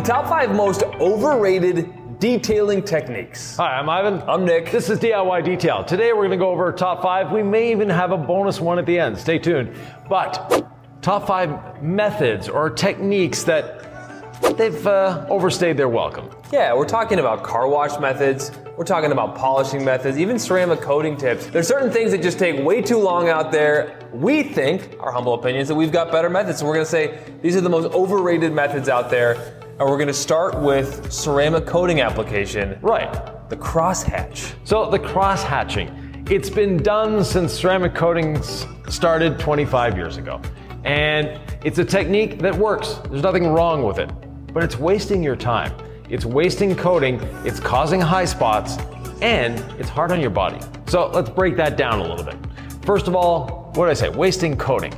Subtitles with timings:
[0.00, 3.58] The top five most overrated detailing techniques.
[3.58, 4.26] Hi, I'm Yvan.
[4.26, 4.70] I'm Nick.
[4.70, 5.84] This is DIY Detail.
[5.84, 7.30] Today we're going to go over top five.
[7.30, 9.18] We may even have a bonus one at the end.
[9.18, 9.76] Stay tuned.
[10.08, 10.66] But
[11.02, 16.30] top five methods or techniques that they've uh, overstayed their welcome.
[16.50, 18.52] Yeah, we're talking about car wash methods.
[18.78, 21.48] We're talking about polishing methods, even ceramic coating tips.
[21.48, 23.98] There's certain things that just take way too long out there.
[24.14, 26.60] We think, our humble opinions, that we've got better methods.
[26.60, 29.59] So we're going to say these are the most overrated methods out there.
[29.80, 32.78] And we're going to start with ceramic coating application.
[32.82, 33.10] Right.
[33.48, 34.52] The crosshatch.
[34.64, 40.38] So the cross hatching, it's been done since ceramic coatings started 25 years ago.
[40.84, 43.00] And it's a technique that works.
[43.08, 44.10] There's nothing wrong with it.
[44.52, 45.72] But it's wasting your time.
[46.10, 48.76] It's wasting coating, it's causing high spots,
[49.22, 50.60] and it's hard on your body.
[50.88, 52.36] So let's break that down a little bit.
[52.84, 54.08] First of all, what did I say?
[54.10, 54.92] Wasting coating.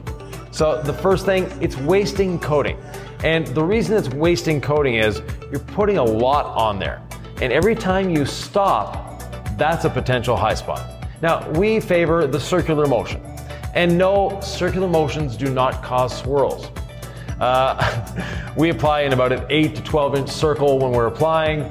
[0.51, 2.77] So the first thing, it's wasting coating.
[3.25, 7.03] And the reason it's wasting coating is you're putting a lot on there.
[7.41, 9.23] And every time you stop,
[9.57, 11.07] that's a potential high spot.
[11.23, 13.21] Now, we favor the circular motion.
[13.75, 16.69] And no, circular motions do not cause swirls.
[17.41, 21.71] Uh, we apply in about an 8 to 12 inch circle when we're applying.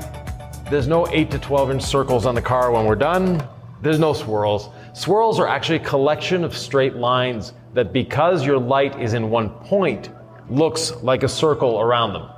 [0.69, 3.45] There's no 8 to 12 inch circles on the car when we're done.
[3.81, 4.69] There's no swirls.
[4.93, 9.49] Swirls are actually a collection of straight lines that, because your light is in one
[9.49, 10.09] point,
[10.51, 12.29] looks like a circle around them.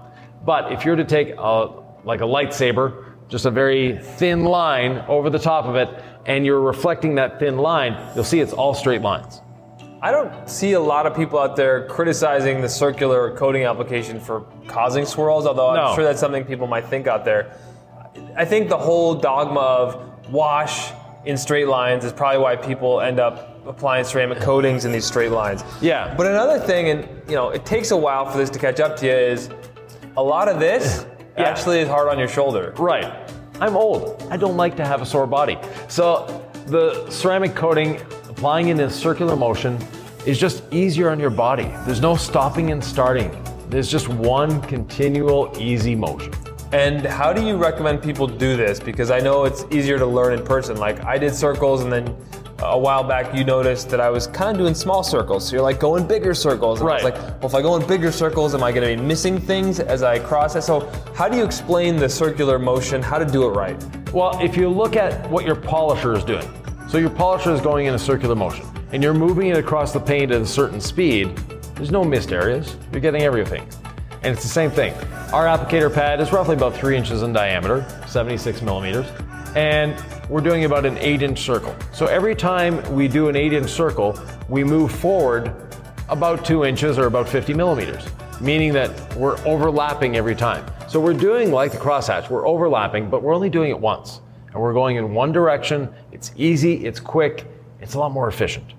[0.45, 1.71] But if you're to take a,
[2.03, 5.89] like a lightsaber, just a very thin line over the top of it,
[6.25, 9.41] and you're reflecting that thin line, you'll see it's all straight lines.
[10.01, 14.41] I don't see a lot of people out there criticizing the circular coating application for
[14.67, 17.57] causing swirls, although I'm sure that's something people might think out there.
[18.35, 20.91] I think the whole dogma of wash
[21.25, 25.31] in straight lines is probably why people end up applying ceramic coatings in these straight
[25.31, 25.63] lines.
[25.81, 26.13] Yeah.
[26.15, 28.95] But another thing, and you know, it takes a while for this to catch up
[28.97, 29.49] to you, is
[30.17, 31.05] a lot of this
[31.37, 31.45] Yeah.
[31.45, 32.75] actually is hard on your shoulder.
[32.77, 33.11] Right.
[33.59, 34.27] I'm old.
[34.29, 35.57] I don't like to have a sore body.
[35.87, 37.95] So the ceramic coating,
[38.29, 39.79] applying it in a circular motion,
[40.27, 41.71] is just easier on your body.
[41.85, 43.31] There's no stopping and starting.
[43.69, 46.33] There's just one continual easy motion.
[46.71, 48.79] And how do you recommend people do this?
[48.79, 50.77] Because I know it's easier to learn in person.
[50.77, 52.15] Like I did circles, and then
[52.65, 55.47] a while back you noticed that I was kind of doing small circles.
[55.47, 56.79] So you're like going bigger circles.
[56.81, 57.13] And I was Right.
[57.13, 59.79] like, well, if I go in bigger circles, am I going to be missing things
[59.79, 60.61] as I cross it?
[60.63, 63.01] So how do you explain the circular motion?
[63.01, 63.75] How to do it right?
[64.13, 66.47] Well, if you look at what your polisher is doing,
[66.87, 69.99] so your polisher is going in a circular motion, and you're moving it across the
[69.99, 71.35] paint at a certain speed,
[71.75, 72.77] there's no missed areas.
[72.91, 73.67] You're getting everything.
[74.21, 74.93] And it's the same thing.
[75.33, 79.07] Our applicator pad is roughly about three inches in diameter, 76 millimeters,
[79.55, 81.75] and we're doing about an eight inch circle.
[81.91, 84.19] So every time we do an eight inch circle,
[84.49, 85.53] we move forward
[86.09, 88.05] about two inches or about 50 millimeters,
[88.41, 90.65] meaning that we're overlapping every time.
[90.87, 94.21] So we're doing like the crosshatch, we're overlapping, but we're only doing it once.
[94.51, 95.93] And we're going in one direction.
[96.11, 97.47] It's easy, it's quick,
[97.81, 98.73] it's a lot more efficient.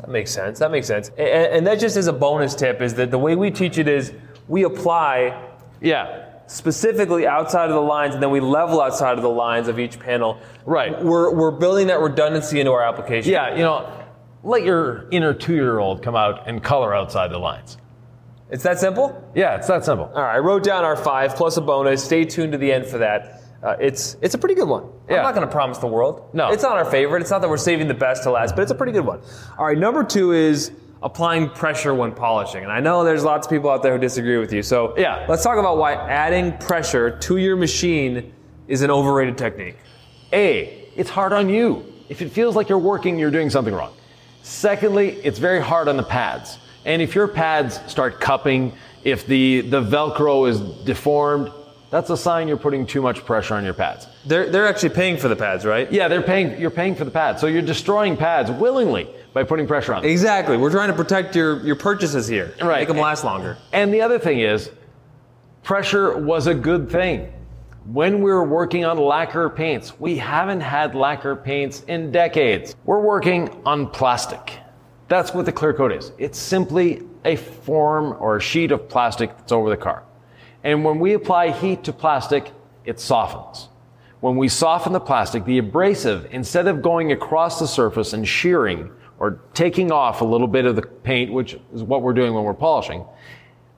[0.00, 0.58] That makes sense.
[0.58, 1.08] That makes sense.
[1.10, 3.88] And, and that just as a bonus tip is that the way we teach it
[3.88, 4.12] is
[4.48, 5.42] we apply
[5.80, 9.78] Yeah, specifically outside of the lines, and then we level outside of the lines of
[9.78, 10.38] each panel.
[10.64, 11.02] Right.
[11.02, 13.32] We're, we're building that redundancy into our application.
[13.32, 13.90] yeah, you know,
[14.42, 17.78] let your inner two year old come out and color outside the lines.
[18.50, 19.30] It's that simple?
[19.34, 20.06] Yeah, it's that simple.
[20.06, 22.04] All right, I wrote down our five plus a bonus.
[22.04, 23.40] Stay tuned to the end for that.
[23.62, 24.84] Uh, it's it's a pretty good one.
[25.08, 25.16] Yeah.
[25.16, 26.28] I'm not going to promise the world.
[26.34, 26.50] No.
[26.50, 27.22] it's not our favorite.
[27.22, 29.20] It's not that we're saving the best to last, but it's a pretty good one.
[29.58, 30.70] All right, number two is
[31.04, 34.38] applying pressure when polishing, and I know there's lots of people out there who disagree
[34.38, 34.62] with you.
[34.62, 35.26] So Yeah.
[35.28, 38.32] let's talk about why adding pressure to your machine
[38.68, 39.76] is an overrated technique.
[40.32, 41.84] A, it's hard on you.
[42.08, 43.92] If it feels like you're working, you're doing something wrong.
[44.42, 46.58] Secondly, it's very hard on the pads.
[46.86, 48.72] And if your pads start cupping,
[49.04, 51.50] if the, the Velcro is deformed,
[51.90, 54.06] that's a sign you're putting too much pressure on your pads.
[54.26, 55.90] They're they're actually paying for the pads, right?
[55.92, 57.40] Yeah, they're paying, you're paying for the pads.
[57.40, 60.10] So you're destroying pads willingly by putting pressure on them.
[60.10, 60.56] Exactly.
[60.56, 62.54] We're trying to protect your your purchases here.
[62.62, 62.80] Right.
[62.80, 63.58] Make them last longer.
[63.72, 64.70] And the other thing is,
[65.62, 67.30] pressure was a good thing.
[67.84, 72.74] When we were working on lacquer paints, we haven't had lacquer paints in decades.
[72.86, 74.58] We're working on plastic.
[75.08, 76.12] That's what the clear coat is.
[76.16, 80.02] It's simply a form or a sheet of plastic that's over the car.
[80.62, 82.50] And when we apply heat to plastic,
[82.86, 83.68] it softens.
[84.20, 88.90] When we soften the plastic, the abrasive, instead of going across the surface and shearing
[89.24, 92.44] or taking off a little bit of the paint, which is what we're doing when
[92.44, 93.06] we're polishing,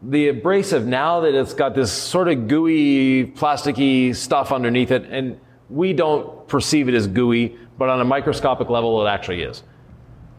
[0.02, 5.38] the abrasive, now that it's got this sort of gooey, plasticky stuff underneath it, and
[5.70, 9.62] we don't perceive it as gooey, but on a microscopic level, it actually is.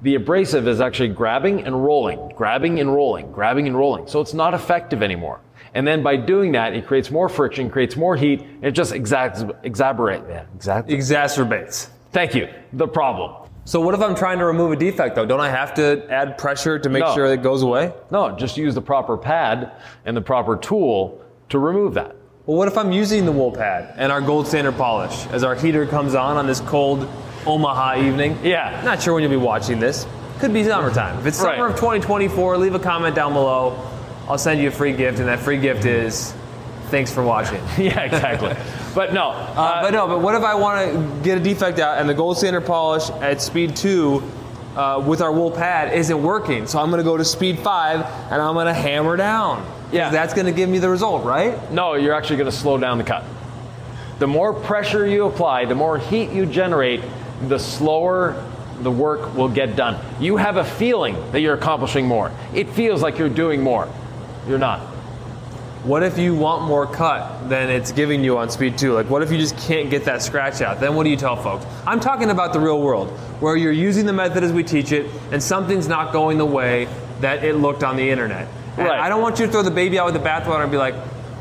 [0.01, 4.07] The abrasive is actually grabbing and rolling, grabbing and rolling, grabbing and rolling.
[4.07, 5.39] So it's not effective anymore.
[5.73, 8.91] And then by doing that, it creates more friction, creates more heat, and it just
[8.91, 11.87] exac- exacerbate, yeah, exact- Exacerbates.
[12.11, 12.49] Thank you.
[12.73, 13.46] The problem.
[13.67, 15.25] So what if I'm trying to remove a defect though?
[15.25, 17.13] Don't I have to add pressure to make No.
[17.13, 17.91] sure it goes away?
[18.09, 19.71] No, just use the proper pad
[20.05, 21.19] and the proper tool
[21.49, 22.15] to remove that.
[22.45, 25.53] Well, what if I'm using the wool pad and our gold standard polish as our
[25.53, 27.09] heater comes on on this cold
[27.45, 28.37] Omaha evening?
[28.41, 28.81] Yeah.
[28.85, 30.07] Not sure when you'll be watching this.
[30.39, 31.19] Could be summertime.
[31.19, 31.71] If it's summer Right.
[31.71, 33.73] of 2024, leave a comment down below.
[34.29, 36.33] I'll send you a free gift, and that free gift is
[36.89, 37.61] thanks for watching.
[37.77, 38.55] yeah, exactly.
[38.95, 41.97] but no, Uh, but no, but what if I want to get a defect out
[41.97, 44.23] and the gold standard polish at speed two
[44.75, 46.67] uh, with our wool pad isn't working?
[46.67, 48.01] So I'm going to go to speed five
[48.31, 49.65] and I'm going to hammer down.
[49.91, 50.09] Yeah.
[50.09, 51.71] That's going to give me the result, right?
[51.71, 53.23] No, you're actually going to slow down the cut.
[54.19, 57.01] The more pressure you apply, the more heat you generate,
[57.47, 58.43] the slower
[58.81, 59.99] the work will get done.
[60.19, 62.31] You have a feeling that you're accomplishing more.
[62.53, 63.87] It feels like you're doing more.
[64.47, 64.81] You're not.
[65.87, 68.91] What if you want more cut than it's giving you on speed two?
[68.91, 70.81] Like, what if you just can't get that scratch out?
[70.81, 71.65] Then what do you tell folks?
[71.85, 73.07] I'm talking about the real world,
[73.39, 76.89] where you're using the method as we teach it, and something's not going the way
[77.21, 78.49] that it looked on the internet.
[78.75, 78.99] And Right.
[78.99, 80.93] I don't want you to throw the baby out with the bathwater and be like,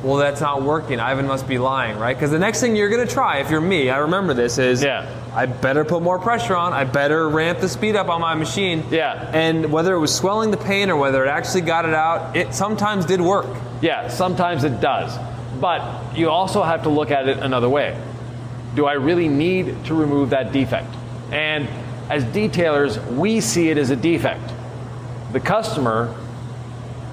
[0.05, 1.01] well, that's not working.
[1.01, 2.17] Yvan must be lying, right?
[2.17, 4.81] Because the next thing you're going to try, if you're me, I remember this, is
[4.81, 5.07] Yeah.
[5.35, 6.73] I better put more pressure on.
[6.73, 8.85] I better ramp the speed up on my machine.
[8.93, 9.29] Yeah.
[9.35, 12.55] And whether it was swelling the paint or whether it actually got it out, it
[12.55, 13.47] sometimes did work.
[13.83, 15.17] Yeah, sometimes it does.
[15.61, 17.99] But you also have to look at it another way.
[18.75, 20.95] Do I really need to remove that defect?
[21.31, 21.69] And
[22.11, 24.53] as detailers, we see it as a defect.
[25.33, 26.15] The customer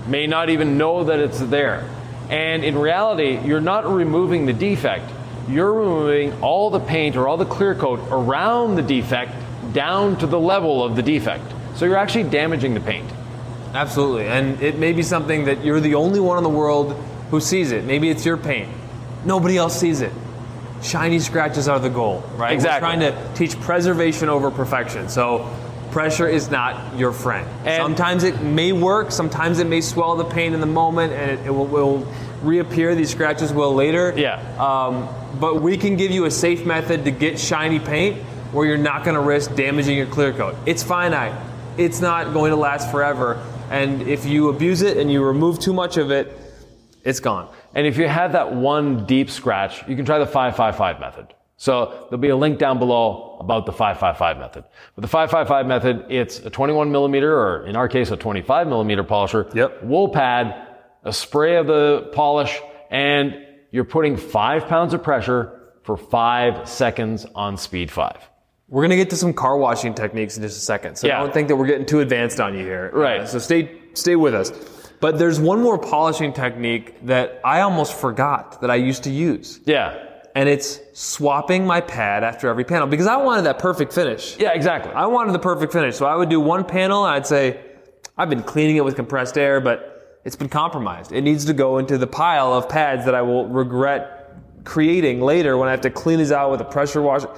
[0.07, 1.89] may not even know that it's there.
[2.29, 5.09] And in reality, you're not removing the defect,
[5.47, 9.33] you're removing all the paint or all the clear coat around the defect
[9.73, 11.43] down to the level of the defect.
[11.75, 13.09] So you're actually damaging the paint.
[13.73, 14.27] Absolutely.
[14.27, 16.93] And it may be something that you're the only one in the world
[17.31, 17.83] who sees it.
[17.85, 18.69] Maybe it's your paint.
[19.25, 20.11] Nobody else sees it.
[20.81, 22.51] Shiny scratches are the goal, right?
[22.53, 22.87] Exactly.
[22.87, 25.07] We're trying to teach preservation over perfection.
[25.09, 25.49] So
[25.91, 27.47] pressure is not your friend.
[27.65, 31.31] And- sometimes it may work, sometimes it may swell the paint in the moment and
[31.31, 32.07] it, it will, will
[32.41, 32.95] reappear.
[32.95, 34.13] These scratches will later.
[34.15, 34.39] Yeah.
[34.59, 35.07] Um,
[35.39, 38.21] but we can give you a safe method to get shiny paint
[38.51, 40.55] where you're not going to risk damaging your clear coat.
[40.65, 41.33] It's finite.
[41.77, 43.43] It's not going to last forever.
[43.73, 46.37] And if you abuse it and you remove too much of it,
[47.03, 47.51] it's gone.
[47.73, 51.33] And if you have that one deep scratch, you can try the 555 method.
[51.57, 54.63] So there'll be a link down below about the 555 method.
[54.95, 59.03] But the 555 method, it's a 21 millimeter, or in our case, a 25 millimeter
[59.03, 59.83] polisher, Yep.
[59.83, 60.67] wool pad,
[61.03, 62.61] a spray of the polish,
[62.91, 63.35] and
[63.71, 68.19] you're putting five pounds of pressure for five seconds on speed five.
[68.69, 70.97] We're going to get to some car washing techniques in just a second.
[70.97, 71.19] So Yeah.
[71.19, 72.89] don't think that we're getting too advanced on you here.
[72.93, 73.21] Right.
[73.21, 74.51] Uh, so stay stay with us.
[74.99, 79.59] But there's one more polishing technique that I almost forgot that I used to use.
[79.65, 79.97] Yeah.
[80.35, 84.37] And it's swapping my pad after every panel because I wanted that perfect finish.
[84.39, 84.91] Yeah, exactly.
[84.93, 85.95] I wanted the perfect finish.
[85.97, 87.59] So I would do one panel and I'd say,
[88.17, 91.11] I've been cleaning it with compressed air, but it's been compromised.
[91.11, 95.57] It needs to go into the pile of pads that I will regret creating later
[95.57, 97.29] when I have to clean these out with a pressure washer.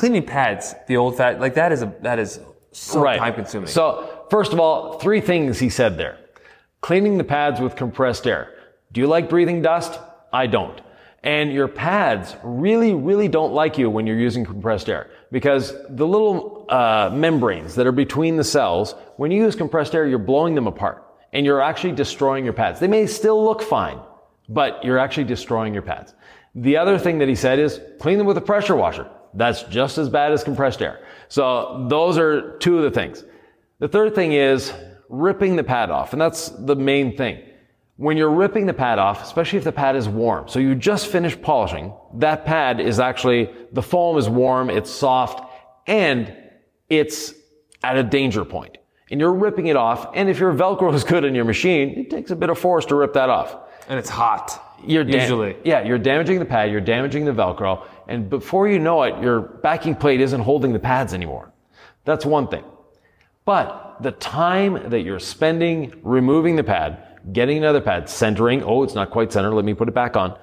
[0.00, 2.40] Cleaning pads, the old fat, like that is a, that is
[2.72, 3.66] so time consuming.
[3.66, 6.18] So, first of all, three things he said there.
[6.80, 8.54] Cleaning the pads with compressed air.
[8.92, 10.00] Do you like breathing dust?
[10.32, 10.80] I don't.
[11.22, 16.06] And your pads really, really don't like you when you're using compressed air because the
[16.06, 20.54] little uh, membranes that are between the cells, when you use compressed air, you're blowing
[20.54, 22.80] them apart and you're actually destroying your pads.
[22.80, 24.00] They may still look fine,
[24.48, 26.14] but you're actually destroying your pads.
[26.54, 29.06] The other thing that he said is clean them with a pressure washer.
[29.34, 31.00] That's just as bad as compressed air.
[31.28, 33.24] So those are two of the things.
[33.78, 34.72] The third thing is
[35.08, 37.42] ripping the pad off, and that's the main thing.
[37.96, 41.06] When you're ripping the pad off, especially if the pad is warm, so you just
[41.08, 45.44] finished polishing, that pad is actually, the foam is warm, it's soft,
[45.86, 46.34] and
[46.88, 47.34] it's
[47.82, 48.78] at a danger point.
[49.10, 52.10] And you're ripping it off, and if your Velcro is good in your machine, it
[52.10, 53.56] takes a bit of force to rip that off.
[53.88, 54.62] and it's hot.
[54.86, 55.56] You're dam- usually.
[55.64, 59.40] yeah, you're damaging the pad, you're damaging the Velcro, and before you know it, your
[59.40, 61.52] backing plate isn't holding the pads anymore.
[62.04, 62.64] That's one thing.
[63.44, 66.98] But the time that you're spending removing the pad,
[67.32, 70.36] getting another pad, centering, oh, it's not quite centered, let me put it back on,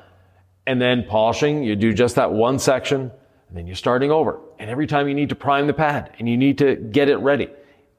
[0.66, 3.12] and then polishing, you do just that one section,
[3.50, 4.40] and then you're starting over.
[4.60, 7.18] And every time you need to prime the pad and you need to get it
[7.18, 7.50] ready,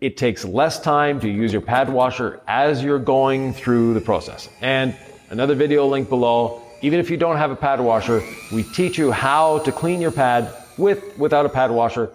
[0.01, 4.49] it takes less time to use your pad washer as you're going through the process.
[4.63, 4.97] And
[5.29, 6.63] another video link below.
[6.83, 10.13] Even if you don't have a pad washer, we teach you how to clean your
[10.13, 12.11] pad with without a pad washer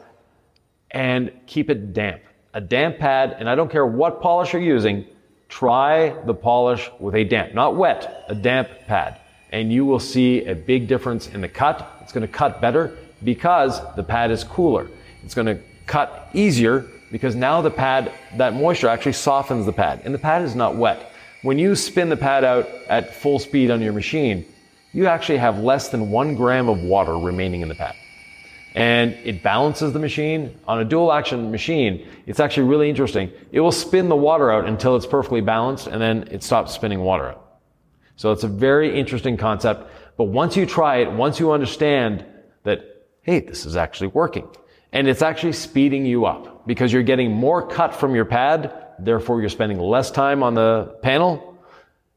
[0.92, 2.22] and keep it damp.
[2.54, 5.06] A damp pad, and I don't care what polish you're using,
[5.54, 9.20] Try the polish with a damp, not wet, a damp pad,
[9.52, 12.00] and you will see a big difference in the cut.
[12.02, 14.88] It's going to cut better because the pad is cooler.
[15.24, 20.02] It's going to cut easier because now the pad, that moisture actually softens the pad,
[20.06, 21.12] and the pad is not wet.
[21.44, 24.48] When you spin the pad out at full speed on your machine,
[24.94, 27.96] you actually have less than one gram of water remaining in the pad
[28.76, 30.58] and it balances the machine.
[30.68, 33.32] On a dual action machine, it's actually really interesting.
[33.52, 37.02] It will spin the water out until it's perfectly balanced and then it stops spinning
[37.02, 37.60] water out.
[38.16, 39.90] So it's a very interesting concept.
[40.18, 42.26] But once you try it, once you understand
[42.64, 44.48] that, hey, this is actually working
[44.92, 48.74] and it's actually speeding you up because you're getting more cut from your pad.
[49.00, 51.58] Therefore, you're spending less time on the panel.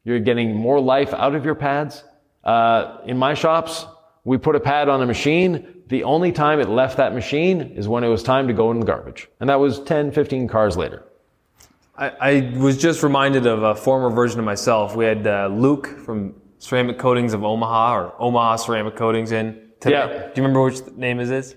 [0.05, 2.05] You're getting more life out of your pads.
[2.47, 3.87] Uh, in my shops,
[4.25, 7.87] we put a pad on a machine the only time it left that machine is
[7.87, 9.29] when it was time to go in the garbage.
[9.41, 11.05] And that was 10, 15 cars later.
[11.97, 14.97] I, I was just reminded of a former version of myself.
[14.97, 19.97] We had uh, Luke from Ceramic Coatings of Omaha or Omaha Ceramic Coatings in today.
[19.97, 20.07] Yeah.
[20.09, 21.55] Do you remember which name is this?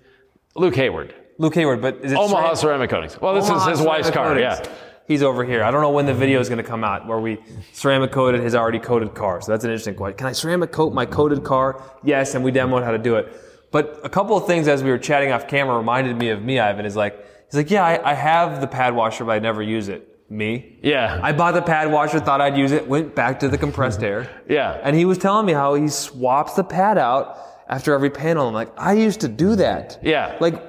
[0.56, 1.16] Luke Hayward.
[1.40, 3.20] Luke Hayward, but is it Omaha Ceram- Ceramic Coatings.
[3.20, 4.68] Well, this Omaha is his wife's Ceramic car, Coatings.
[4.70, 4.89] yeah.
[5.10, 5.64] He's over here.
[5.64, 7.40] I don't know when the video is going to come out where we
[7.74, 9.42] ceramic coated his already coated car.
[9.42, 10.20] So that's an interesting question.
[10.20, 11.82] Can I ceramic coat my coated car?
[12.04, 13.36] Yes, and we demoed how to do it.
[13.72, 16.60] But a couple of things as we were chatting off camera reminded me of me,
[16.60, 16.86] Yvan.
[16.86, 19.90] Is like he's like, yeah, I, I have the pad washer, but I never use
[19.90, 20.06] it.
[20.30, 20.78] Me.
[20.84, 21.20] Yeah.
[21.24, 24.30] I bought the pad washer, thought I'd use it, went back to the compressed air.
[24.48, 24.80] Yeah.
[24.84, 27.36] And he was telling me how he swaps the pad out
[27.68, 28.48] after every panel.
[28.48, 29.98] I'm like, I used to do that.
[30.04, 30.38] Yeah.
[30.40, 30.69] Like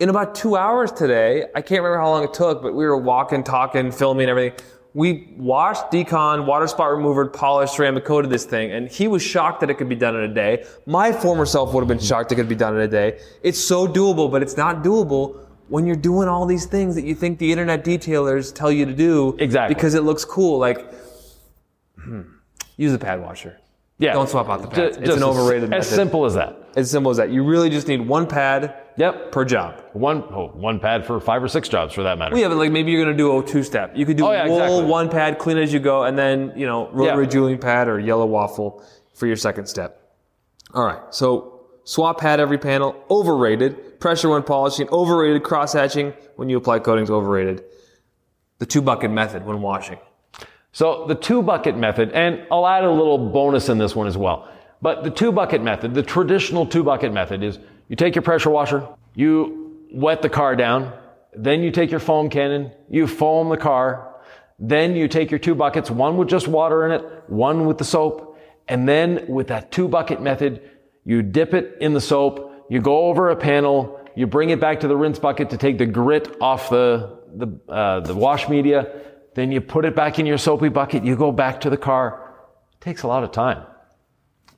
[0.00, 2.96] in about two hours today, I can't remember how long it took, but we were
[2.96, 4.58] walking, talking, filming, everything.
[4.94, 9.60] We washed, decon, water spot remover, polished, ceramic coated this thing, and he was shocked
[9.60, 10.64] that it could be done in a day.
[10.86, 13.20] My former self would have been shocked it could be done in a day.
[13.42, 15.38] It's so doable, but it's not doable
[15.68, 18.94] when you're doing all these things that you think the internet detailers tell you to
[18.94, 19.74] do Exactly.
[19.74, 20.58] because it looks cool.
[20.58, 20.92] Like,
[22.02, 22.22] hmm,
[22.76, 23.58] use the pad washer.
[23.98, 24.14] Yeah.
[24.14, 24.96] Don't swap out the pads.
[24.96, 25.94] It's just an overrated As method.
[25.94, 26.56] simple as that.
[26.76, 27.30] As simple as that.
[27.30, 29.32] You really just need one pad Yep.
[29.32, 29.82] per job.
[29.92, 32.32] One, oh, one pad for five or six jobs for that matter.
[32.34, 33.92] Well, yeah, but like maybe you're gonna do a two step.
[33.96, 34.84] You could do Oh, yeah, wool, exactly.
[34.84, 37.30] one pad, clean as you go, and then you know rotary Yeah.
[37.30, 38.82] jeweling pad or yellow waffle
[39.14, 40.00] for your second step.
[40.74, 42.94] All right, so swap pad every panel.
[43.10, 43.98] Overrated.
[44.00, 44.88] Pressure when polishing.
[44.90, 45.42] Overrated.
[45.42, 47.10] Cross hatching when you apply coatings.
[47.10, 47.64] Overrated.
[48.58, 49.98] The two bucket method when washing.
[50.72, 54.16] So the two bucket method, and I'll add a little bonus in this one as
[54.16, 54.46] well.
[54.82, 57.58] But the two bucket method, the traditional two bucket method is
[57.88, 60.92] you take your pressure washer, you wet the car down,
[61.34, 64.16] then you take your foam cannon, you foam the car,
[64.58, 67.84] then you take your two buckets, one with just water in it, one with the
[67.84, 70.62] soap, and then with that two bucket method,
[71.04, 74.80] you dip it in the soap, you go over a panel, you bring it back
[74.80, 79.00] to the rinse bucket to take the grit off the, the, uh, the wash media,
[79.34, 82.34] then you put it back in your soapy bucket, you go back to the car.
[82.72, 83.64] It takes a lot of time.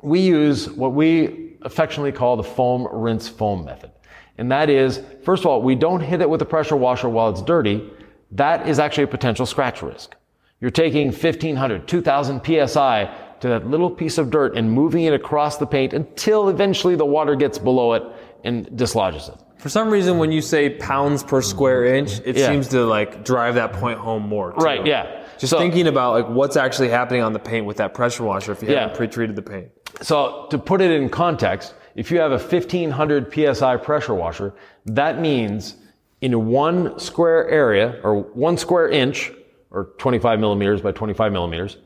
[0.02, 3.90] We use what we affectionately call the foam rinse foam method.
[4.38, 7.28] And that is, first of all, we don't hit it with a pressure washer while
[7.30, 7.88] it's dirty.
[8.32, 10.16] That is actually a potential scratch risk.
[10.60, 15.58] You're taking 1500, 2000 psi to that little piece of dirt and moving it across
[15.58, 18.02] the paint until eventually the water gets below it
[18.44, 19.34] and dislodges it.
[19.58, 22.48] For some reason, when you say pounds per square inch, it Yeah.
[22.48, 24.52] seems to like drive that point home more.
[24.52, 24.64] too.
[24.64, 25.24] Right, yeah.
[25.38, 28.52] Just So- thinking about like what's actually happening on the paint with that pressure washer
[28.52, 28.80] if you Yeah.
[28.80, 29.68] haven't pre-treated the paint.
[30.02, 34.54] So to put it in context, if you have a 1500 psi pressure washer,
[34.86, 35.76] that means
[36.20, 39.32] in one square area or one square inch
[39.70, 41.76] or 25 millimeters by 25 millimeters,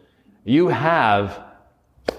[0.44, 1.42] you have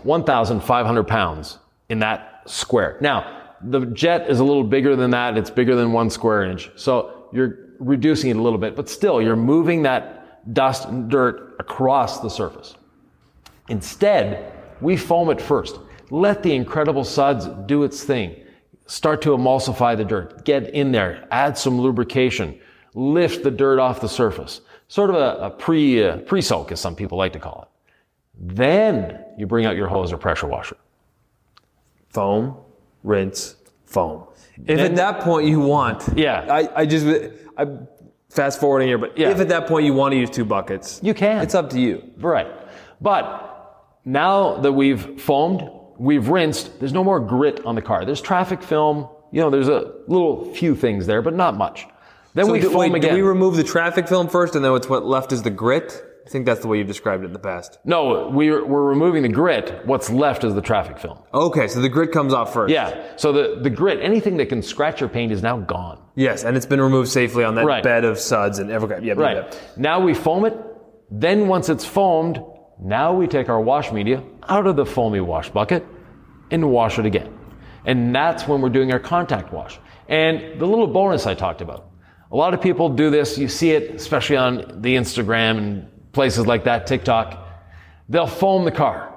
[0.03, 2.97] 1,500 pounds in that square.
[3.01, 5.37] Now, the jet is a little bigger than that.
[5.37, 6.69] It's bigger than one square inch.
[6.75, 11.55] So you're reducing it a little bit, but still you're moving that dust and dirt
[11.59, 12.75] across the surface.
[13.69, 15.79] Instead, we foam it first.
[16.09, 18.35] Let the incredible suds do its thing.
[18.85, 20.45] Start to emulsify the dirt.
[20.45, 21.27] Get in there.
[21.31, 22.59] Add some lubrication.
[22.93, 24.61] Lift the dirt off the surface.
[24.87, 27.67] Sort of a, a pre, uh, pre-soak, as some people like to call it.
[28.55, 30.77] Then you bring out your hose or pressure washer.
[32.09, 32.57] foam,
[33.03, 34.23] rinse, foam.
[34.65, 36.45] If at that point you want, Yeah.
[36.49, 37.05] I, I just
[37.57, 37.87] I'm
[38.29, 39.29] fast forwarding here, but Yeah.
[39.29, 41.41] if at that point you want to use two buckets, You can.
[41.43, 42.03] It's up to you.
[42.17, 42.47] Right.
[43.01, 48.05] But now that we've foamed, we've rinsed, there's no more grit on the car.
[48.05, 51.85] There's traffic film, you know, there's a little few things there, but not much.
[52.33, 53.09] Then So we do, foam wait, again.
[53.11, 56.03] do we remove the traffic film first, and then what's what left is the grit?
[56.25, 57.79] I think that's the way you've described it in the past.
[57.85, 59.81] no, we're, we're removing the grit.
[59.85, 61.19] What's left is the traffic film.
[61.33, 62.73] Okay, so the grit comes off first.
[62.73, 63.01] Yeah.
[63.15, 66.01] So the, the grit, anything that can scratch your paint is now gone.
[66.15, 67.81] Yes, and it's been removed safely on that Right.
[67.81, 69.05] bed of suds and every.
[69.07, 69.37] Yeah, Right.
[69.37, 69.57] yeah.
[69.77, 70.53] Now we foam it,
[71.09, 72.43] Then once it's foamed,
[72.77, 75.85] now we take our wash media out of the foamy wash bucket
[76.51, 77.37] and wash it again.
[77.85, 79.79] And that's when we're doing our contact wash.
[80.07, 81.89] And the little bonus I talked about.
[82.31, 83.37] A lot of people do this.
[83.37, 87.45] You see it, especially on the Instagram and places like that, TikTok.
[88.09, 89.13] They'll foam the car.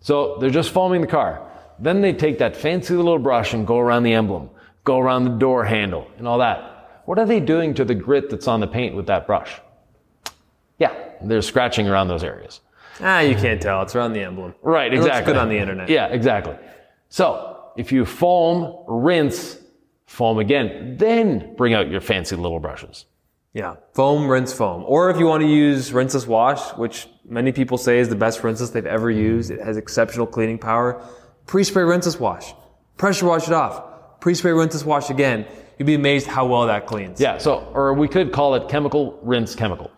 [0.00, 1.48] So they're just foaming the car.
[1.78, 4.50] Then they take that fancy little brush and go around the emblem,
[4.84, 7.02] go around the door handle and all that.
[7.04, 9.60] What are they doing to the grit that's on the paint with that brush?
[10.78, 12.60] Yeah, they're scratching around those areas.
[13.00, 13.82] Ah, you can't tell.
[13.82, 14.54] It's around the emblem.
[14.62, 15.32] Right, It looks exactly.
[15.32, 15.88] good on the internet.
[15.88, 16.56] Yeah, exactly.
[17.08, 19.58] So if you foam, rinse,
[20.06, 23.06] foam again, then bring out your fancy little brushes.
[23.54, 23.76] Yeah.
[23.94, 24.84] Foam, rinse, foam.
[24.86, 28.40] Or if you want to use rinseless wash, which many people say is the best
[28.42, 31.02] rinseless they've ever used, it has exceptional cleaning power.
[31.46, 32.52] Pre-spray rinseless wash.
[32.96, 34.20] Pressure wash it off.
[34.20, 35.46] Pre-spray rinseless wash again.
[35.78, 37.20] You'd be amazed how well that cleans.
[37.20, 39.90] Yeah, so, or we could call it chemical rinse chemical.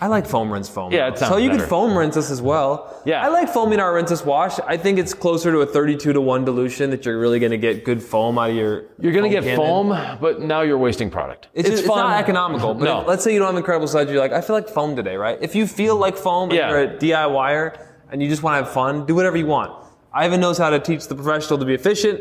[0.00, 0.90] I like foam rinse foam.
[0.92, 1.60] Yeah, it sounds So you better.
[1.60, 3.00] could foam rinse this as well.
[3.04, 3.22] Yeah.
[3.24, 4.58] I like foaming our rinseless wash.
[4.66, 7.58] I think it's closer to a 32 to 1 dilution that you're really going to
[7.58, 9.58] get good foam out of your You're gonna get cannon.
[9.58, 9.88] foam,
[10.20, 11.46] but now you're wasting product.
[11.54, 12.74] It's, just, it's not economical.
[12.74, 13.00] But no.
[13.02, 15.14] if- let's say you don't have incredible suds, you're like, I feel like foam today,
[15.16, 15.38] right?
[15.40, 16.70] If you feel like foam and Yeah.
[16.70, 17.78] you're a DIYer
[18.10, 19.70] and you just want to have fun, do whatever you want.
[20.16, 22.20] Yvan knows how to teach the professional to be efficient,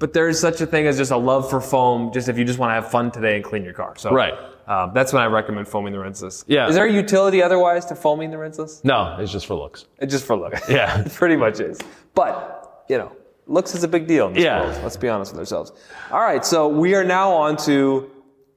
[0.00, 2.44] but there is such a thing as just a love for foam, just if you
[2.44, 3.94] just want to have fun today and clean your car.
[3.96, 4.34] So Right.
[4.66, 6.44] um, that's when I recommend foaming the rinseless.
[6.48, 6.66] Yeah.
[6.68, 8.82] Is there a utility otherwise to foaming the rinseless?
[8.84, 9.84] no, it's just for looks.
[9.98, 10.68] It's just for looks.
[10.68, 11.00] Yeah.
[11.06, 11.78] it pretty much is.
[12.14, 13.12] But, you know,
[13.46, 14.60] looks is a big deal in this Yeah.
[14.62, 14.80] world.
[14.82, 15.72] Let's be honest with ourselves.
[16.10, 18.10] All right, so we are now on to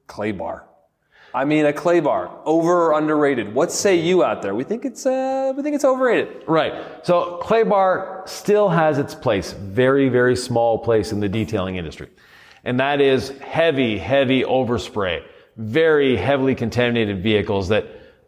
[0.08, 0.64] clay bar.
[1.34, 3.52] I mean, a clay bar, over or underrated?
[3.52, 4.54] What say you out there?
[4.54, 6.44] We think it's uh, we think it's overrated.
[6.46, 6.72] Right.
[7.04, 12.08] So clay bar still has its place, very, very small place in the detailing industry.
[12.62, 15.24] And that is heavy, heavy overspray,
[15.56, 17.84] very heavily contaminated vehicles that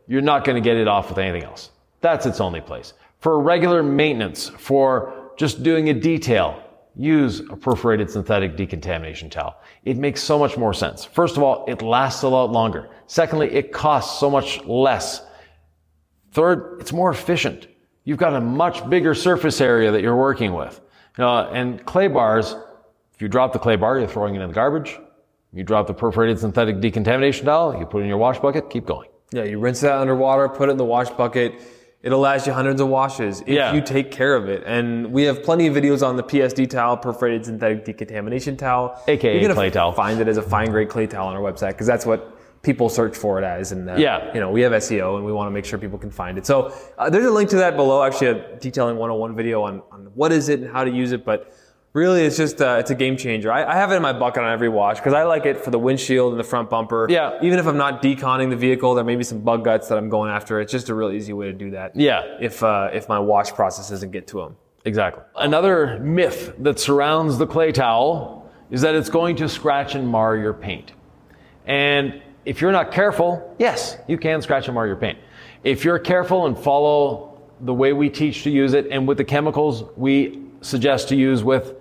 [0.09, 1.71] you're not going to get it off with anything else.
[2.01, 2.93] That's its only place.
[3.21, 6.63] For regular maintenance, for just doing a detail,
[6.97, 9.61] use a perforated synthetic decontamination towel.
[9.85, 11.05] It makes so much more sense.
[11.05, 12.89] First of all, it lasts a lot longer.
[13.07, 15.23] Secondly, it costs so much less
[16.37, 17.67] Third, it's more efficient.
[18.05, 20.83] You've got a much bigger surface area that you're working with.
[21.19, 22.55] Uh, and clay bars,
[23.15, 24.99] if you drop the clay bar, you're throwing it in the garbage.
[25.55, 28.85] You drop the perforated synthetic decontamination towel, you put it in your wash bucket, keep
[28.85, 29.09] going.
[29.33, 31.55] Yeah, you rinse that underwater, put it in the wash bucket.
[32.03, 33.73] It'll last you hundreds of washes if Yeah.
[33.75, 34.63] you take care of it.
[34.67, 39.01] And we have plenty of videos on the PSD towel, perforated synthetic decontamination towel.
[39.09, 39.93] AKA You're clay towel.
[39.93, 42.33] Find it as a fine grade clay towel on our website because that's what
[42.63, 43.73] people search for it as.
[43.73, 44.33] And uh, Yeah.
[44.35, 46.47] you know, we have SEO and we want to make sure people can find it.
[46.47, 48.03] So uh, there's a link to that below.
[48.05, 51.25] Actually, a detailing 101 video on, on what is it and how to use it.
[51.25, 51.53] But
[51.97, 53.51] really, it's just uh, it's a game changer.
[53.51, 55.71] I, I have it in my bucket on every wash because I like it for
[55.71, 57.07] the windshield and the front bumper.
[57.09, 57.39] Yeah.
[57.43, 60.11] Even if I'm not deconning the vehicle, there may be some bug guts that I'm
[60.11, 60.61] going after.
[60.61, 61.97] It's just a real easy way to do that.
[61.97, 62.37] Yeah.
[62.41, 64.57] If uh, if my wash process doesn't get to them.
[64.85, 65.25] Exactly.
[65.35, 70.37] Another myth that surrounds the clay towel is that it's going to scratch and mar
[70.37, 70.93] your paint.
[71.67, 75.19] And if you're not careful, yes, you can scratch and mar your paint.
[75.65, 79.25] If you're careful and follow the way we teach to use it and with the
[79.25, 81.75] chemicals we suggest to use with,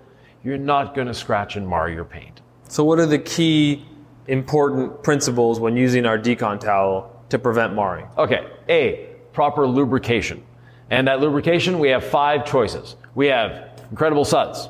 [0.46, 2.40] you're not going to scratch and mar your paint.
[2.68, 3.84] So what are the key
[4.28, 8.06] important principles when using our decon towel to prevent marring?
[8.16, 10.44] Okay, A, proper lubrication.
[10.88, 12.94] And that lubrication, we have five choices.
[13.16, 14.68] We have incredible suds.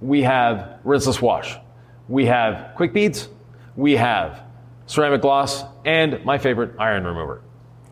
[0.00, 1.56] We have rinseless wash.
[2.08, 3.28] We have quick beads.
[3.76, 4.40] We have
[4.86, 5.62] ceramic gloss.
[5.84, 7.42] And my favorite, iron remover.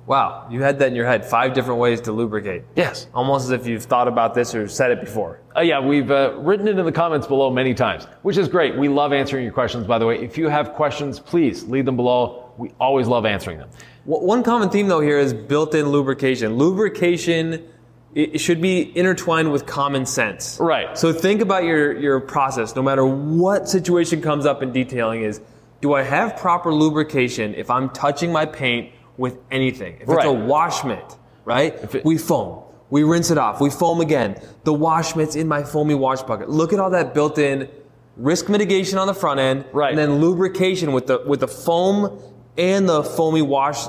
[0.07, 1.25] Wow, you had that in your head.
[1.25, 2.63] Five different ways to lubricate.
[2.77, 3.09] Yes.
[3.13, 5.41] Almost as if you've thought about this or said it before.
[5.57, 8.77] Uh, yeah, we've uh, written it in the comments below many times, which is great.
[8.77, 10.23] We love answering your questions, by the way.
[10.23, 12.53] If you have questions, please leave them below.
[12.57, 13.69] We always love answering them.
[14.05, 16.57] One common theme though here is built-in lubrication.
[16.57, 17.69] Lubrication
[18.17, 20.59] it should be intertwined with common sense.
[20.59, 20.97] Right.
[20.97, 25.43] So think about your, your process, no matter what situation comes up in detailing is,
[25.83, 29.97] do I have proper lubrication if I'm touching my paint with anything?
[30.01, 31.75] If it's a wash mitt, right?
[31.95, 32.63] it- we foam.
[32.89, 33.61] We rinse it off.
[33.61, 34.41] We foam again.
[34.63, 36.49] The wash mitt's in my foamy wash bucket.
[36.49, 37.69] Look at all that built-in
[38.17, 39.91] risk mitigation on the front end, Right.
[39.91, 42.19] And then lubrication with the with the foam
[42.57, 43.87] and the foamy wash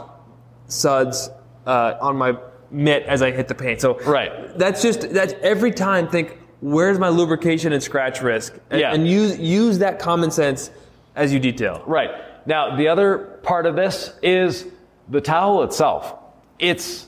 [0.68, 1.30] suds
[1.66, 2.38] uh, on my
[2.72, 3.82] mitt as I hit the paint.
[3.82, 4.58] So Right.
[4.58, 8.94] that's just that's every time think where's my lubrication and scratch risk and, Yeah.
[8.94, 10.72] and use use that common sense
[11.16, 11.84] as you detail.
[11.86, 12.10] Right.
[12.46, 14.66] Now, the other part of this is
[15.10, 16.16] the towel itself.
[16.60, 17.08] It's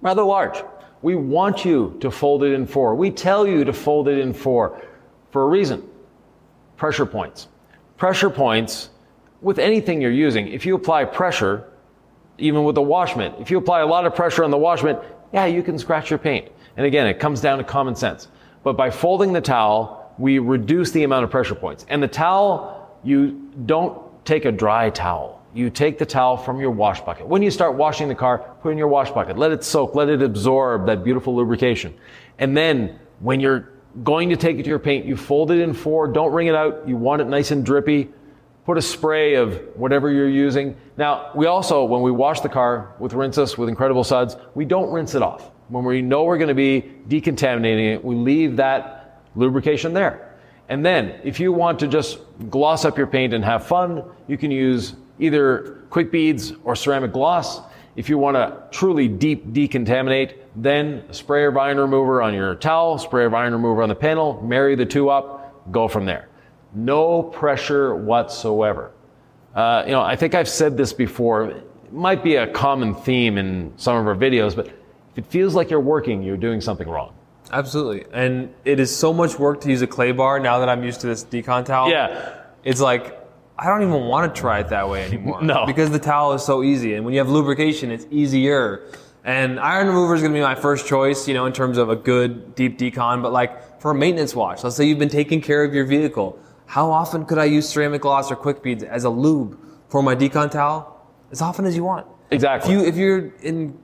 [0.00, 0.62] rather large.
[1.02, 2.94] We want you to fold it in four.
[2.94, 4.82] We tell you to fold it in four
[5.30, 5.88] for a reason.
[6.76, 7.48] Pressure points.
[7.96, 8.90] Pressure points,
[9.40, 11.64] with anything you're using, if you apply pressure,
[12.38, 13.34] even with the wash mitt.
[13.38, 16.10] If you apply a lot of pressure on the wash mitt, yeah, you can scratch
[16.10, 16.50] your paint.
[16.76, 18.28] And again, it comes down to common sense.
[18.62, 21.86] But by folding the towel, we reduce the amount of pressure points.
[21.88, 25.35] And the towel, you don't take a dry towel.
[25.56, 27.26] You take the towel from your wash bucket.
[27.26, 29.38] When you start washing the car, put it in your wash bucket.
[29.38, 31.94] Let it soak, let it absorb that beautiful lubrication.
[32.38, 33.70] And then when you're
[34.04, 36.54] going to take it to your paint, you fold it in four, don't wring it
[36.54, 36.86] out.
[36.86, 38.10] You want it nice and drippy.
[38.66, 40.76] Put a spray of whatever you're using.
[40.98, 44.92] Now, we also, when we wash the car with rinseless, with Incredible Suds, we don't
[44.92, 45.52] rinse it off.
[45.68, 50.38] When we know we're going to be decontaminating it, we leave that lubrication there.
[50.68, 52.18] And then, if you want to just
[52.50, 57.12] gloss up your paint and have fun, you can use either quick beads or ceramic
[57.12, 57.60] gloss.
[57.96, 63.24] If you want to truly deep decontaminate, then spray iron remover on your towel, spray
[63.26, 66.28] iron remover on the panel, marry the two up, go from there.
[66.74, 68.92] No pressure whatsoever.
[69.54, 71.44] Uh, you know, I think I've said this before.
[71.44, 74.74] It might be a common theme in some of our videos, but if
[75.16, 77.14] it feels like you're working, you're doing something wrong.
[77.50, 78.04] Absolutely.
[78.12, 81.00] And it is so much work to use a clay bar now that I'm used
[81.00, 81.90] to this decon towel.
[81.90, 82.42] Yeah.
[82.64, 83.25] It's like,
[83.58, 85.42] I don't even want to try it that way anymore.
[85.42, 85.64] No.
[85.66, 86.94] Because the towel is so easy.
[86.94, 88.86] And when you have lubrication, it's easier.
[89.24, 91.88] And iron remover is going to be my first choice, you know, in terms of
[91.88, 93.22] a good deep decon.
[93.22, 96.38] But like for a maintenance wash, let's say you've been taking care of your vehicle.
[96.66, 100.14] How often could I use ceramic gloss or quick beads as a lube for my
[100.14, 100.92] decon towel?
[101.32, 102.06] As often as you want.
[102.30, 102.72] Exactly.
[102.74, 103.78] If you if you're in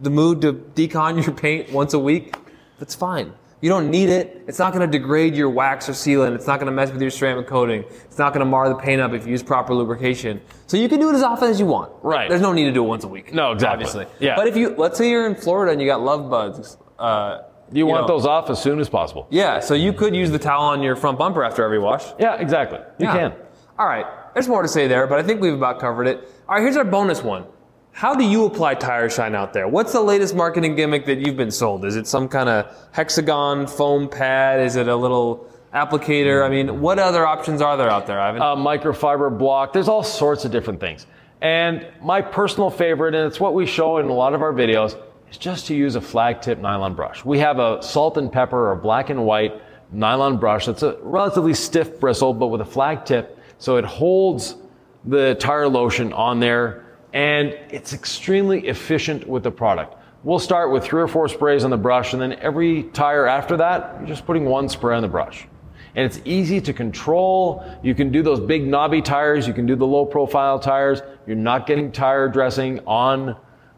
[0.00, 2.34] the mood to decon your paint once a week,
[2.78, 3.32] that's fine.
[3.64, 4.44] You don't need it.
[4.46, 6.34] It's not going to degrade your wax or sealant.
[6.34, 7.82] It's not going to mess with your ceramic coating.
[8.04, 10.42] It's not going to mar the paint up if you use proper lubrication.
[10.66, 11.90] So you can do it as often as you want.
[12.02, 12.28] Right.
[12.28, 13.32] There's no need to do it once a week.
[13.32, 13.86] No, exactly.
[13.86, 14.06] Obviously.
[14.20, 14.36] Yeah.
[14.36, 17.38] But if you let's say you're in Florida and you got love bugs, uh,
[17.72, 19.26] You, want know, those off as soon as possible.
[19.30, 19.60] Yeah.
[19.60, 22.04] So you could use the towel on your front bumper after every wash.
[22.20, 22.80] Yeah, exactly.
[22.98, 23.16] You Yeah.
[23.16, 23.32] can.
[23.78, 24.04] All right.
[24.34, 26.28] There's more to say there, but I think we've about covered it.
[26.50, 26.60] All right.
[26.62, 27.46] Here's our bonus one.
[27.94, 29.68] How do you apply tire shine out there?
[29.68, 31.84] What's the latest marketing gimmick that you've been sold?
[31.84, 34.58] Is it some kind of hexagon foam pad?
[34.58, 36.44] Is it a little applicator?
[36.44, 38.42] I mean, what other options are there out there, Yvan?
[38.42, 39.72] a microfiber block.
[39.72, 41.06] There's all sorts of different things.
[41.40, 45.00] And my personal favorite, and it's what we show in a lot of our videos,
[45.30, 47.24] is just to use a flag tip nylon brush.
[47.24, 51.54] We have a salt and pepper or black and white nylon brush that's a relatively
[51.54, 54.56] stiff bristle, but with a flag tip, so it holds
[55.04, 56.83] the tire lotion on there,
[57.14, 59.96] and it's extremely efficient with the product.
[60.22, 63.56] We'll start with three or four sprays on the brush, and then every tire after
[63.56, 65.46] that, you're just putting one spray on the brush
[65.94, 67.64] and it's easy to control.
[67.82, 71.00] You can do those big knobby tires, you can do the low profile tires.
[71.26, 73.36] You're not getting tire dressing on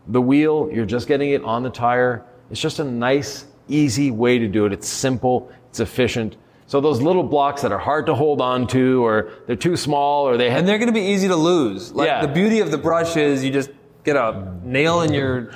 [0.09, 2.25] the wheel, you're just getting it on the tire.
[2.51, 4.73] It's just a nice, easy way to do it.
[4.73, 6.37] It's simple, it's efficient.
[6.69, 10.29] So those little blocks that are hard to hold on to, or they're too small,
[10.29, 11.93] or they have and they're going to be easy to lose.
[11.93, 12.23] Like Yeah.
[12.23, 13.71] the beauty of the brush is you just
[14.05, 15.51] get a nail in your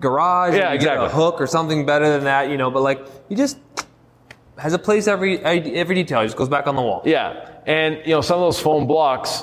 [0.00, 1.06] garage, Yeah, and you get exactly.
[1.06, 2.70] a hook or something better than that, you know.
[2.70, 3.58] But like you just
[4.58, 6.20] has a place every every detail.
[6.20, 7.02] It just goes back on the wall.
[7.06, 9.42] Yeah, and you know some of those foam blocks,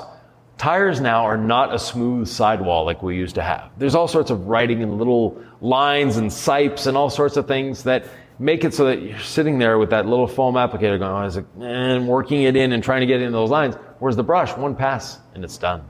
[0.56, 3.70] tires now are not a smooth sidewall like we used to have.
[3.76, 7.82] There's all sorts of writing and little lines and sipes and all sorts of things
[7.84, 8.04] that
[8.38, 11.46] make it so that you're sitting there with that little foam applicator going, is it,
[11.60, 13.76] and working it in and trying to get into those lines.
[13.98, 15.82] Whereas the brush, one pass and it's done.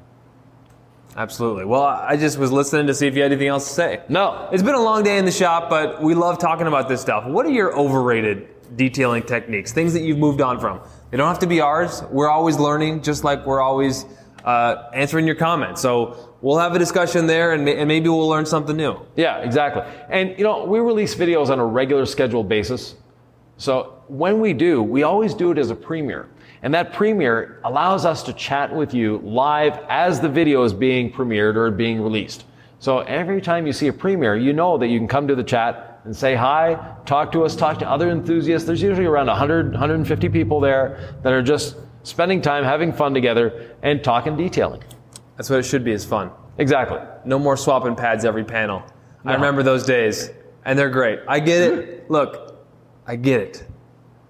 [1.16, 1.64] Absolutely.
[1.64, 4.02] Well, I just was listening to see if you had anything else to say.
[4.10, 7.00] No, It's been a long day in the shop, but we love talking about this
[7.00, 7.24] stuff.
[7.26, 9.72] What are your overrated detailing techniques?
[9.72, 10.80] Things that you've moved on from?
[11.10, 12.02] They don't have to be ours.
[12.10, 14.04] We're always learning, just like we're always
[14.46, 15.82] uh, answering your comments.
[15.82, 18.98] So we'll have a discussion there, and, and maybe we'll learn something new.
[19.16, 19.82] Yeah, exactly.
[20.08, 22.94] And you know, we release videos on a regular scheduled basis.
[23.58, 26.28] So when we do, we always do it as a premiere.
[26.62, 31.12] And that premiere allows us to chat with you live as the video is being
[31.12, 32.44] premiered or being released.
[32.78, 35.44] So every time you see a premiere, you know that you can come to the
[35.44, 38.66] chat and say hi, talk to us, talk to other enthusiasts.
[38.66, 43.74] There's usually around 100, 150 people there that are just spending time having fun together
[43.82, 44.82] and talking detailing.
[45.36, 45.92] That's what it should be.
[45.92, 46.30] Is fun.
[46.58, 46.98] Exactly.
[47.24, 48.82] No more swapping pads every panel.
[49.24, 50.30] I remember those days,
[50.64, 51.18] and they're great.
[51.26, 52.10] I get it.
[52.10, 52.56] Look,
[53.06, 53.66] I get it.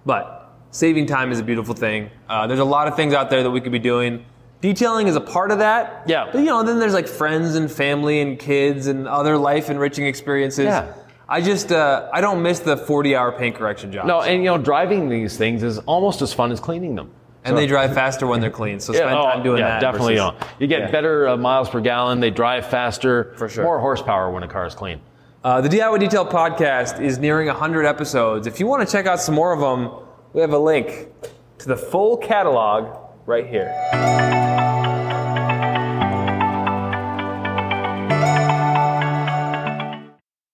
[0.07, 2.09] But saving time is a beautiful thing.
[2.27, 4.25] Uh, there's a lot of things out there that we could be doing.
[4.59, 6.03] Detailing is a part of that.
[6.07, 6.29] Yeah.
[6.31, 10.07] But you know, then there's like friends and family and kids and other life enriching
[10.07, 10.65] experiences.
[10.65, 10.93] Yeah.
[11.29, 14.07] I just uh, I don't miss the 40 hour paint correction job.
[14.07, 17.11] No, and you know, driving these things is almost as fun as cleaning them.
[17.47, 18.79] And they drive faster when they're clean.
[18.79, 19.81] So spend oh, time doing yeah, that.
[19.81, 20.15] definitely.
[20.15, 20.91] versus- you, know, you get Yeah.
[20.91, 22.19] better uh, miles per gallon.
[22.19, 23.33] They drive faster.
[23.37, 23.63] For sure.
[23.63, 24.99] More horsepower when a car is clean.
[25.43, 28.47] Uh, the DIY Detail podcast is nearing 100 episodes.
[28.47, 29.91] If you want to check out some more of them,
[30.33, 31.07] we have a link
[31.59, 34.66] to the full catalog right here.